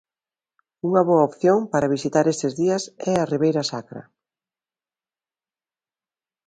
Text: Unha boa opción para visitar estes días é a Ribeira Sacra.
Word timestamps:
Unha 0.87 1.01
boa 1.09 1.27
opción 1.29 1.57
para 1.71 1.91
visitar 1.95 2.25
estes 2.33 2.53
días 2.61 2.83
é 3.11 3.13
a 3.17 3.27
Ribeira 3.33 3.63
Sacra. 3.71 4.03